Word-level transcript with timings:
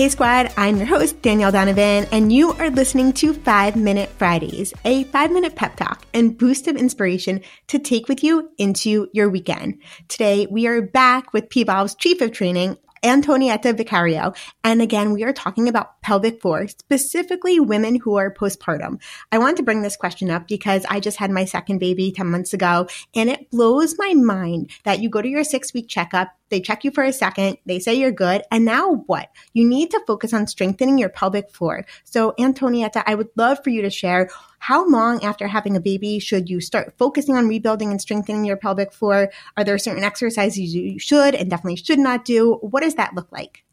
Hey, 0.00 0.08
squad, 0.08 0.50
I'm 0.56 0.78
your 0.78 0.86
host, 0.86 1.20
Danielle 1.20 1.52
Donovan, 1.52 2.06
and 2.10 2.32
you 2.32 2.52
are 2.52 2.70
listening 2.70 3.12
to 3.12 3.34
5 3.34 3.76
Minute 3.76 4.08
Fridays, 4.08 4.72
a 4.82 5.04
five 5.04 5.30
minute 5.30 5.56
pep 5.56 5.76
talk 5.76 6.06
and 6.14 6.38
boost 6.38 6.66
of 6.68 6.76
inspiration 6.76 7.42
to 7.66 7.78
take 7.78 8.08
with 8.08 8.24
you 8.24 8.50
into 8.56 9.10
your 9.12 9.28
weekend. 9.28 9.76
Today, 10.08 10.46
we 10.50 10.66
are 10.66 10.80
back 10.80 11.34
with 11.34 11.50
Pvolve's 11.50 11.94
Chief 11.96 12.22
of 12.22 12.32
Training, 12.32 12.78
Antonietta 13.02 13.74
Vicario. 13.76 14.34
And 14.62 14.82
again, 14.82 15.12
we 15.12 15.24
are 15.24 15.32
talking 15.32 15.68
about 15.68 16.00
pelvic 16.02 16.40
floor, 16.40 16.68
specifically 16.68 17.60
women 17.60 17.96
who 17.96 18.16
are 18.16 18.32
postpartum. 18.32 19.00
I 19.32 19.38
want 19.38 19.56
to 19.56 19.62
bring 19.62 19.82
this 19.82 19.96
question 19.96 20.30
up 20.30 20.46
because 20.46 20.84
I 20.88 21.00
just 21.00 21.16
had 21.16 21.30
my 21.30 21.44
second 21.44 21.78
baby 21.78 22.12
10 22.12 22.26
months 22.26 22.52
ago 22.52 22.88
and 23.14 23.30
it 23.30 23.50
blows 23.50 23.96
my 23.98 24.14
mind 24.14 24.70
that 24.84 25.00
you 25.00 25.08
go 25.08 25.22
to 25.22 25.28
your 25.28 25.44
six 25.44 25.72
week 25.72 25.88
checkup 25.88 26.28
they 26.50 26.60
check 26.60 26.84
you 26.84 26.90
for 26.90 27.04
a 27.04 27.12
second. 27.12 27.58
They 27.64 27.78
say 27.78 27.94
you're 27.94 28.10
good. 28.10 28.42
And 28.50 28.64
now 28.64 29.04
what? 29.06 29.30
You 29.52 29.66
need 29.66 29.92
to 29.92 30.02
focus 30.06 30.34
on 30.34 30.48
strengthening 30.48 30.98
your 30.98 31.08
pelvic 31.08 31.50
floor. 31.50 31.86
So, 32.04 32.34
Antonietta, 32.38 33.02
I 33.06 33.14
would 33.14 33.28
love 33.36 33.62
for 33.62 33.70
you 33.70 33.82
to 33.82 33.90
share 33.90 34.30
how 34.60 34.86
long 34.88 35.24
after 35.24 35.48
having 35.48 35.74
a 35.74 35.80
baby 35.80 36.18
should 36.18 36.48
you 36.48 36.60
start 36.60 36.94
focusing 36.98 37.34
on 37.34 37.48
rebuilding 37.48 37.90
and 37.90 38.00
strengthening 38.00 38.44
your 38.44 38.56
pelvic 38.56 38.92
floor? 38.92 39.30
Are 39.56 39.64
there 39.64 39.78
certain 39.78 40.04
exercises 40.04 40.74
you 40.74 40.98
should 40.98 41.34
and 41.34 41.50
definitely 41.50 41.76
should 41.76 41.98
not 41.98 42.24
do? 42.24 42.58
What 42.60 42.82
does 42.82 42.94
that 42.94 43.14
look 43.14 43.32
like? 43.32 43.64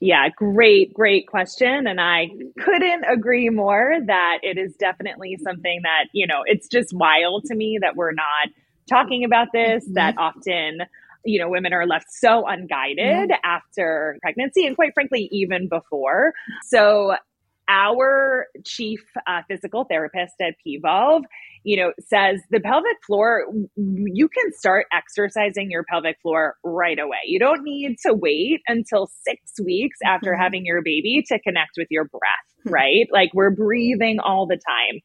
Yeah, 0.00 0.30
great, 0.34 0.94
great 0.94 1.26
question. 1.26 1.86
And 1.86 2.00
I 2.00 2.28
couldn't 2.58 3.04
agree 3.04 3.50
more 3.50 3.98
that 4.06 4.38
it 4.42 4.56
is 4.56 4.74
definitely 4.76 5.38
something 5.42 5.80
that, 5.82 6.06
you 6.14 6.26
know, 6.26 6.42
it's 6.46 6.68
just 6.68 6.94
wild 6.94 7.44
to 7.44 7.54
me 7.54 7.78
that 7.82 7.96
we're 7.96 8.12
not 8.12 8.48
talking 8.88 9.24
about 9.24 9.48
this, 9.52 9.84
mm-hmm. 9.84 9.94
that 9.94 10.16
often 10.16 10.80
you 11.24 11.38
know, 11.38 11.50
women 11.50 11.72
are 11.72 11.86
left 11.86 12.10
so 12.10 12.46
unguided 12.46 13.30
after 13.44 14.16
pregnancy 14.22 14.66
and 14.66 14.74
quite 14.74 14.94
frankly, 14.94 15.28
even 15.30 15.68
before. 15.68 16.32
So 16.64 17.16
our 17.70 18.46
chief 18.64 19.00
uh, 19.26 19.42
physical 19.48 19.84
therapist 19.84 20.34
at 20.40 20.54
Pvolve, 20.66 21.22
you 21.62 21.76
know, 21.76 21.92
says 22.00 22.40
the 22.50 22.60
pelvic 22.60 22.96
floor, 23.06 23.44
you 23.76 24.28
can 24.28 24.52
start 24.52 24.86
exercising 24.92 25.70
your 25.70 25.84
pelvic 25.84 26.16
floor 26.20 26.56
right 26.64 26.98
away. 26.98 27.20
You 27.26 27.38
don't 27.38 27.62
need 27.62 27.96
to 28.04 28.12
wait 28.12 28.60
until 28.66 29.08
six 29.24 29.52
weeks 29.64 29.98
after 30.04 30.32
mm-hmm. 30.32 30.42
having 30.42 30.66
your 30.66 30.82
baby 30.82 31.24
to 31.28 31.38
connect 31.38 31.72
with 31.76 31.86
your 31.90 32.04
breath, 32.04 32.64
hmm. 32.64 32.70
right? 32.70 33.08
Like 33.12 33.30
we're 33.34 33.50
breathing 33.50 34.18
all 34.18 34.46
the 34.46 34.58
time 34.66 35.00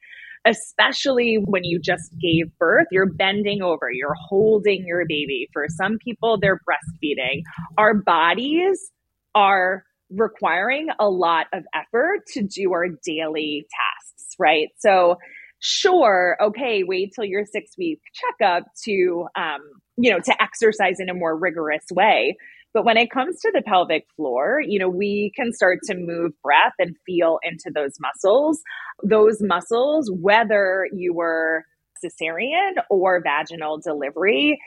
especially 0.48 1.40
when 1.44 1.64
you 1.64 1.80
just 1.80 2.12
gave 2.22 2.56
birth, 2.60 2.86
you're 2.92 3.12
bending 3.12 3.64
over, 3.64 3.90
you're 3.92 4.14
holding 4.30 4.86
your 4.86 5.04
baby. 5.08 5.50
For 5.52 5.66
some 5.68 5.98
people, 5.98 6.38
they're 6.40 6.60
breastfeeding. 6.70 7.42
Our 7.80 7.96
bodies 7.96 8.92
are 9.34 9.84
requiring 10.16 10.88
a 11.00 11.10
lot 11.10 11.48
of 11.54 11.64
effort 11.74 12.26
to 12.34 12.44
do 12.44 12.74
our 12.74 12.88
daily 13.06 13.68
tasks, 13.70 14.36
right? 14.40 14.70
So, 14.80 15.18
sure, 15.60 16.38
okay, 16.42 16.84
wait 16.84 17.14
till 17.16 17.26
your 17.26 17.46
six 17.46 17.72
week 17.78 18.00
checkup 18.14 18.64
to, 18.86 19.28
um, 19.36 19.62
you 19.98 20.12
know, 20.12 20.20
to 20.20 20.42
exercise 20.42 21.00
in 21.00 21.10
a 21.10 21.14
more 21.14 21.38
rigorous 21.38 21.86
way. 21.92 22.36
But 22.74 22.84
when 22.84 22.98
it 22.98 23.10
comes 23.10 23.40
to 23.40 23.52
the 23.54 23.62
pelvic 23.62 24.04
floor, 24.18 24.62
you 24.66 24.80
know, 24.80 24.90
we 24.90 25.32
can 25.36 25.54
start 25.54 25.80
to 25.86 25.96
move 25.96 26.34
breath 26.44 26.74
and 26.78 26.94
feel 27.06 27.40
into 27.42 27.72
those 27.74 27.94
muscles. 28.02 28.62
Those 29.02 29.38
muscles, 29.42 30.12
whether 30.12 30.88
you 30.94 31.14
were 31.14 31.64
cesarean 32.04 32.74
or 32.90 33.22
vaginal 33.24 33.80
delivery, 33.80 34.60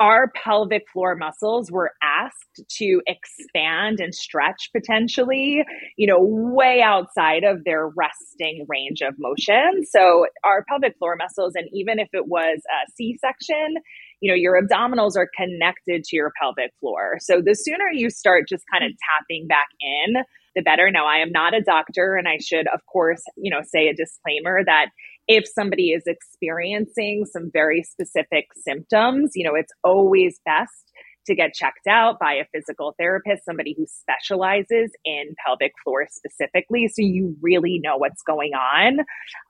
our 0.00 0.30
pelvic 0.32 0.84
floor 0.92 1.16
muscles 1.16 1.70
were 1.70 1.92
asked 2.02 2.62
to 2.68 3.02
expand 3.06 4.00
and 4.00 4.14
stretch 4.14 4.70
potentially, 4.72 5.64
you 5.96 6.06
know, 6.06 6.18
way 6.20 6.80
outside 6.82 7.42
of 7.44 7.64
their 7.64 7.88
resting 7.88 8.64
range 8.68 9.00
of 9.00 9.14
motion. 9.18 9.84
So 9.84 10.26
our 10.44 10.64
pelvic 10.68 10.96
floor 10.98 11.16
muscles, 11.16 11.54
and 11.56 11.68
even 11.72 11.98
if 11.98 12.08
it 12.12 12.28
was 12.28 12.58
a 12.58 12.90
C 12.96 13.18
section, 13.20 13.74
you 14.20 14.30
know, 14.30 14.36
your 14.36 14.60
abdominals 14.60 15.16
are 15.16 15.28
connected 15.36 16.04
to 16.04 16.16
your 16.16 16.32
pelvic 16.40 16.72
floor. 16.80 17.18
So 17.20 17.40
the 17.44 17.54
sooner 17.54 17.86
you 17.92 18.10
start 18.10 18.48
just 18.48 18.64
kind 18.72 18.84
of 18.84 18.92
tapping 19.10 19.46
back 19.48 19.66
in, 19.80 20.22
the 20.54 20.62
better. 20.62 20.90
Now, 20.90 21.06
I 21.06 21.18
am 21.18 21.30
not 21.30 21.54
a 21.54 21.60
doctor, 21.60 22.16
and 22.16 22.26
I 22.26 22.38
should, 22.38 22.66
of 22.68 22.80
course, 22.86 23.22
you 23.36 23.50
know, 23.50 23.60
say 23.62 23.88
a 23.88 23.94
disclaimer 23.94 24.64
that 24.64 24.86
if 25.28 25.44
somebody 25.46 25.90
is 25.90 26.04
experiencing 26.06 27.24
some 27.30 27.50
very 27.52 27.82
specific 27.82 28.46
symptoms, 28.56 29.32
you 29.34 29.44
know, 29.44 29.54
it's 29.54 29.72
always 29.84 30.40
best 30.44 30.92
to 31.26 31.34
get 31.34 31.52
checked 31.52 31.86
out 31.86 32.18
by 32.18 32.32
a 32.32 32.46
physical 32.54 32.94
therapist, 32.98 33.44
somebody 33.44 33.74
who 33.76 33.86
specializes 33.86 34.90
in 35.04 35.34
pelvic 35.44 35.72
floor 35.84 36.06
specifically. 36.10 36.88
So 36.88 37.02
you 37.02 37.36
really 37.42 37.78
know 37.82 37.98
what's 37.98 38.22
going 38.22 38.52
on. 38.54 39.00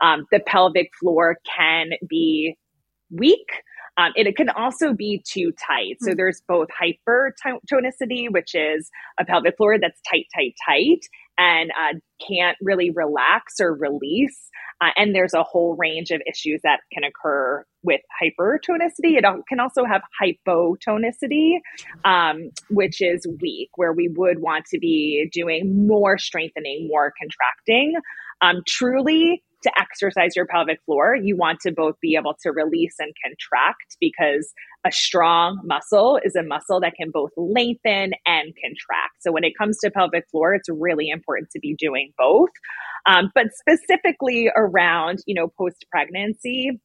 Um, 0.02 0.26
the 0.32 0.40
pelvic 0.40 0.90
floor 1.00 1.38
can 1.56 1.90
be 2.08 2.56
weak 3.10 3.46
um, 3.98 4.12
it, 4.14 4.28
it, 4.28 4.36
can 4.36 4.48
also 4.48 4.92
be 4.92 5.22
too 5.28 5.52
tight. 5.52 5.96
So 6.00 6.12
hmm. 6.12 6.16
there's 6.16 6.40
both 6.46 6.68
hypertonicity, 6.80 8.30
which 8.30 8.54
is 8.54 8.88
a 9.18 9.24
pelvic 9.24 9.56
floor 9.56 9.76
that's 9.78 10.00
tight, 10.08 10.26
tight, 10.34 10.54
tight, 10.64 11.00
and 11.38 11.70
uh, 11.70 11.98
can't 12.28 12.58
really 12.60 12.90
relax 12.90 13.54
or 13.60 13.74
release. 13.74 14.50
Uh, 14.80 14.90
and 14.96 15.14
there's 15.14 15.34
a 15.34 15.42
whole 15.42 15.76
range 15.76 16.10
of 16.10 16.20
issues 16.28 16.60
that 16.62 16.80
can 16.92 17.02
occur 17.02 17.64
with 17.82 18.00
hypertonicity. 18.22 19.16
It 19.16 19.24
can 19.48 19.60
also 19.60 19.84
have 19.84 20.02
hypotonicity, 20.22 21.58
um, 22.04 22.50
which 22.70 23.00
is 23.00 23.26
weak, 23.40 23.70
where 23.76 23.92
we 23.92 24.08
would 24.16 24.40
want 24.40 24.66
to 24.66 24.78
be 24.78 25.28
doing 25.32 25.86
more 25.86 26.18
strengthening, 26.18 26.88
more 26.88 27.12
contracting. 27.20 27.94
Um, 28.40 28.62
truly, 28.66 29.42
to 29.62 29.72
exercise 29.78 30.36
your 30.36 30.46
pelvic 30.46 30.78
floor, 30.84 31.16
you 31.16 31.36
want 31.36 31.60
to 31.60 31.72
both 31.72 31.96
be 32.00 32.16
able 32.16 32.34
to 32.42 32.50
release 32.50 32.94
and 32.98 33.12
contract 33.24 33.96
because 34.00 34.52
a 34.86 34.92
strong 34.92 35.60
muscle 35.64 36.20
is 36.22 36.36
a 36.36 36.42
muscle 36.42 36.80
that 36.80 36.94
can 36.94 37.10
both 37.10 37.30
lengthen 37.36 38.12
and 38.26 38.54
contract. 38.62 39.16
So 39.20 39.32
when 39.32 39.44
it 39.44 39.52
comes 39.58 39.78
to 39.80 39.90
pelvic 39.90 40.24
floor, 40.30 40.54
it's 40.54 40.68
really 40.68 41.08
important 41.08 41.50
to 41.50 41.58
be 41.60 41.74
doing 41.78 42.12
both. 42.16 42.50
Um, 43.06 43.30
but 43.34 43.46
specifically 43.54 44.50
around, 44.54 45.20
you 45.26 45.34
know, 45.34 45.48
post 45.58 45.86
pregnancy, 45.90 46.80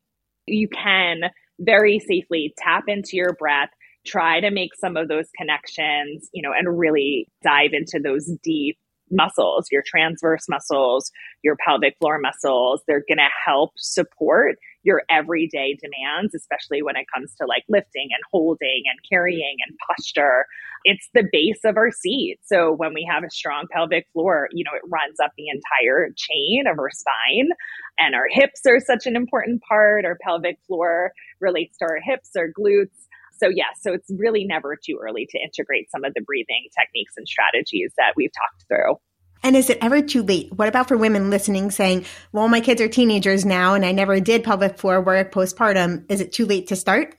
you 0.48 0.68
can 0.68 1.22
very 1.60 2.00
safely 2.00 2.54
tap 2.58 2.86
into 2.88 3.12
your 3.14 3.34
breath 3.34 3.70
try 4.06 4.40
to 4.42 4.52
make 4.52 4.76
some 4.76 4.98
of 4.98 5.08
those 5.08 5.26
connections, 5.38 6.30
you 6.34 6.42
know, 6.42 6.52
and 6.58 6.78
really 6.78 7.28
dive 7.44 7.72
into 7.74 8.00
those 8.04 8.30
deep 8.44 8.78
muscles, 9.14 9.68
your 9.72 9.84
transverse 9.86 10.50
muscles, 10.50 11.12
your 11.44 11.56
pelvic 11.66 11.96
floor 12.00 12.20
muscles. 12.20 12.82
They're 12.88 13.06
going 13.08 13.18
to 13.18 13.30
help 13.46 13.72
support 13.78 14.58
your 14.84 15.04
everyday 15.10 15.78
demands, 15.82 16.36
especially 16.36 16.82
when 16.84 16.96
it 16.96 17.06
comes 17.14 17.34
to 17.40 17.48
like 17.48 17.64
lifting 17.70 18.10
and 18.12 18.22
holding 18.32 18.84
and 18.90 19.00
carrying 19.10 19.58
and 19.66 19.78
posture. 19.88 20.46
It's 20.84 21.08
the 21.14 21.24
base 21.32 21.60
of 21.64 21.78
our 21.78 21.92
seat. 21.92 22.40
So 22.44 22.74
when 22.74 22.94
we 22.94 23.08
have 23.10 23.24
a 23.24 23.30
strong 23.30 23.68
pelvic 23.72 24.08
floor, 24.12 24.50
you 24.52 24.66
know, 24.66 24.76
it 24.76 24.82
runs 24.90 25.20
up 25.24 25.32
the 25.38 25.48
entire 25.48 26.10
chain 26.18 26.66
of 26.68 26.78
our 26.78 26.90
spine 26.92 27.50
and 27.98 28.16
our 28.16 28.28
hips 28.30 28.62
are 28.68 28.82
such 28.82 29.06
an 29.06 29.16
important 29.16 29.62
part. 29.68 30.04
Our 30.06 30.18
pelvic 30.22 30.60
floor 30.68 31.14
relates 31.40 31.78
to 31.78 31.86
our 31.86 32.00
hips, 32.04 32.32
our 32.38 32.48
glutes. 32.48 33.08
So, 33.34 33.48
yes, 33.48 33.56
yeah, 33.58 33.92
so 33.92 33.94
it's 33.94 34.10
really 34.10 34.46
never 34.46 34.78
too 34.84 35.00
early 35.02 35.28
to 35.30 35.40
integrate 35.40 35.90
some 35.92 36.04
of 36.04 36.14
the 36.14 36.22
breathing 36.22 36.68
techniques 36.80 37.14
and 37.18 37.28
strategies 37.28 37.92
that 37.98 38.14
we've 38.16 38.32
talked 38.32 38.66
through. 38.68 38.96
And 39.44 39.58
is 39.58 39.70
it 39.70 39.80
ever 39.82 40.02
too 40.02 40.24
late? 40.24 40.54
What 40.54 40.70
about 40.70 40.88
for 40.88 40.96
women 40.96 41.30
listening 41.30 41.70
saying, 41.70 42.06
well, 42.32 42.48
my 42.48 42.62
kids 42.62 42.80
are 42.80 42.88
teenagers 42.88 43.44
now 43.44 43.74
and 43.74 43.86
I 43.86 43.92
never 43.92 44.20
did 44.22 44.44
pelvic 44.44 44.78
floor 44.78 45.02
work 45.02 45.34
postpartum. 45.34 46.06
Is 46.10 46.22
it 46.22 46.32
too 46.32 46.46
late 46.46 46.68
to 46.68 46.78
start? 46.78 47.18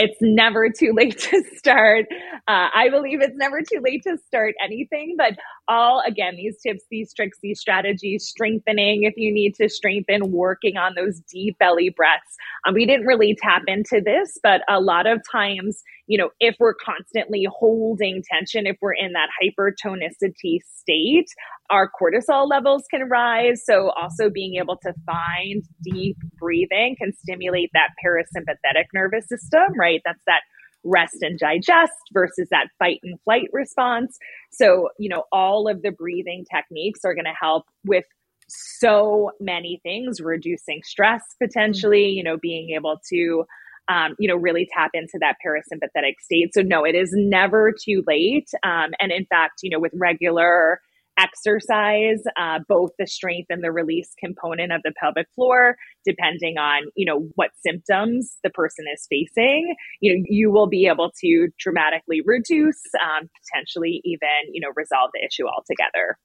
It's 0.00 0.16
never 0.22 0.70
too 0.70 0.92
late 0.94 1.18
to 1.18 1.44
start. 1.56 2.06
Uh, 2.48 2.68
I 2.74 2.88
believe 2.90 3.20
it's 3.20 3.36
never 3.36 3.60
too 3.60 3.80
late 3.84 4.02
to 4.04 4.16
start 4.26 4.54
anything, 4.64 5.14
but 5.18 5.34
all 5.68 6.02
again, 6.06 6.36
these 6.36 6.58
tips, 6.60 6.84
these 6.90 7.12
tricks, 7.12 7.38
these 7.42 7.60
strategies, 7.60 8.26
strengthening 8.26 9.02
if 9.02 9.14
you 9.16 9.32
need 9.32 9.54
to 9.56 9.68
strengthen, 9.68 10.32
working 10.32 10.78
on 10.78 10.94
those 10.96 11.20
deep 11.30 11.58
belly 11.58 11.90
breaths. 11.90 12.36
Um, 12.66 12.74
we 12.74 12.86
didn't 12.86 13.06
really 13.06 13.36
tap 13.40 13.62
into 13.66 14.00
this, 14.02 14.38
but 14.42 14.62
a 14.68 14.80
lot 14.80 15.06
of 15.06 15.20
times, 15.30 15.82
you 16.10 16.18
know, 16.18 16.30
if 16.40 16.56
we're 16.58 16.74
constantly 16.74 17.46
holding 17.48 18.20
tension, 18.28 18.66
if 18.66 18.76
we're 18.82 18.94
in 18.94 19.12
that 19.12 19.28
hypertonicity 19.40 20.58
state, 20.68 21.28
our 21.70 21.88
cortisol 21.88 22.50
levels 22.50 22.82
can 22.90 23.08
rise. 23.08 23.62
So, 23.64 23.90
also 23.90 24.28
being 24.28 24.56
able 24.60 24.76
to 24.78 24.92
find 25.06 25.62
deep 25.84 26.16
breathing 26.36 26.96
can 27.00 27.12
stimulate 27.12 27.70
that 27.74 27.90
parasympathetic 28.04 28.86
nervous 28.92 29.28
system, 29.28 29.62
right? 29.78 30.02
That's 30.04 30.22
that 30.26 30.40
rest 30.82 31.18
and 31.20 31.38
digest 31.38 31.92
versus 32.12 32.48
that 32.50 32.66
fight 32.80 32.98
and 33.04 33.16
flight 33.22 33.46
response. 33.52 34.18
So, 34.50 34.88
you 34.98 35.10
know, 35.10 35.26
all 35.30 35.68
of 35.68 35.80
the 35.82 35.92
breathing 35.92 36.44
techniques 36.52 37.04
are 37.04 37.14
going 37.14 37.26
to 37.26 37.36
help 37.40 37.66
with 37.86 38.04
so 38.48 39.30
many 39.38 39.78
things, 39.84 40.20
reducing 40.20 40.80
stress 40.82 41.22
potentially, 41.40 42.06
mm-hmm. 42.06 42.16
you 42.16 42.24
know, 42.24 42.36
being 42.36 42.70
able 42.70 42.98
to 43.10 43.44
um, 43.88 44.14
you 44.18 44.28
know, 44.28 44.36
really 44.36 44.68
tap 44.72 44.90
into 44.94 45.18
that 45.20 45.36
parasympathetic 45.44 46.14
state. 46.20 46.52
So 46.54 46.62
no, 46.62 46.84
it 46.84 46.94
is 46.94 47.10
never 47.12 47.72
too 47.72 48.02
late. 48.06 48.48
Um, 48.62 48.90
and 49.00 49.12
in 49.12 49.26
fact, 49.26 49.60
you 49.62 49.70
know, 49.70 49.80
with 49.80 49.92
regular 49.94 50.80
exercise 51.18 52.22
uh, 52.38 52.60
both 52.68 52.92
the 52.98 53.06
strength 53.06 53.48
and 53.50 53.62
the 53.62 53.70
release 53.70 54.14
component 54.18 54.72
of 54.72 54.80
the 54.84 54.92
pelvic 54.98 55.26
floor 55.34 55.76
depending 56.04 56.56
on 56.56 56.84
you 56.94 57.04
know 57.04 57.28
what 57.34 57.50
symptoms 57.62 58.38
the 58.42 58.48
person 58.48 58.86
is 58.94 59.06
facing 59.10 59.74
you 60.00 60.14
know 60.14 60.24
you 60.28 60.50
will 60.50 60.68
be 60.68 60.86
able 60.86 61.10
to 61.20 61.48
dramatically 61.58 62.22
reduce 62.24 62.80
um, 63.04 63.28
potentially 63.42 64.00
even 64.04 64.28
you 64.52 64.60
know 64.60 64.68
resolve 64.76 65.10
the 65.12 65.20
issue 65.20 65.46
altogether 65.46 66.16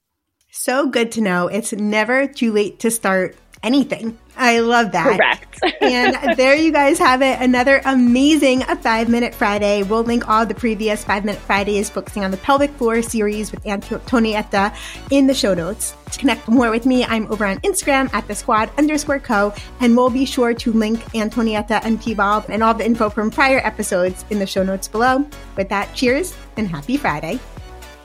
so 0.50 0.86
good 0.86 1.12
to 1.12 1.20
know 1.20 1.48
it's 1.48 1.72
never 1.72 2.26
too 2.26 2.52
late 2.52 2.78
to 2.78 2.90
start 2.90 3.36
anything. 3.62 4.18
I 4.36 4.60
love 4.60 4.92
that. 4.92 5.16
Correct. 5.16 5.58
and 5.80 6.36
there 6.36 6.54
you 6.54 6.70
guys 6.70 6.98
have 6.98 7.22
it. 7.22 7.40
Another 7.40 7.80
amazing 7.84 8.60
Five 8.60 9.08
Minute 9.08 9.34
Friday. 9.34 9.82
We'll 9.82 10.04
link 10.04 10.28
all 10.28 10.44
the 10.44 10.54
previous 10.54 11.04
Five 11.04 11.24
Minute 11.24 11.40
Fridays 11.40 11.88
focusing 11.88 12.24
on 12.24 12.30
the 12.30 12.36
pelvic 12.38 12.70
floor 12.72 13.02
series 13.02 13.50
with 13.50 13.64
Antonietta 13.64 14.76
in 15.10 15.26
the 15.26 15.34
show 15.34 15.54
notes. 15.54 15.94
To 16.12 16.18
connect 16.18 16.48
more 16.48 16.70
with 16.70 16.86
me, 16.86 17.04
I'm 17.04 17.30
over 17.32 17.46
on 17.46 17.58
Instagram 17.60 18.12
at 18.12 18.28
the 18.28 18.34
squad 18.34 18.70
underscore 18.78 19.20
co, 19.20 19.54
and 19.80 19.96
we'll 19.96 20.10
be 20.10 20.26
sure 20.26 20.54
to 20.54 20.72
link 20.72 21.00
Antonietta 21.14 21.80
and 21.82 22.00
Pvolve 22.00 22.48
and 22.48 22.62
all 22.62 22.74
the 22.74 22.84
info 22.84 23.08
from 23.08 23.30
prior 23.30 23.58
episodes 23.64 24.24
in 24.30 24.38
the 24.38 24.46
show 24.46 24.62
notes 24.62 24.86
below. 24.86 25.26
With 25.56 25.68
that, 25.70 25.94
cheers 25.94 26.36
and 26.56 26.68
happy 26.68 26.96
Friday. 26.96 27.40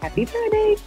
Happy 0.02 0.26
Friday. 0.26 0.78